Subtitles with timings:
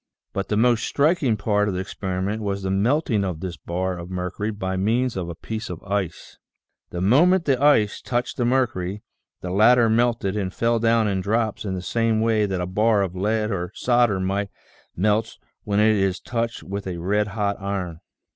[0.33, 4.09] But the most striking part of the experiment was the melting of this bar of
[4.09, 6.39] mercury by means of a piece of ice.
[6.89, 9.03] The moment the ice touched the mercury,
[9.41, 13.03] the latter melted and fell down in drops in the same way that a bar
[13.03, 14.19] of lead or solder
[14.95, 17.99] melts when it is touched with a red hot iron.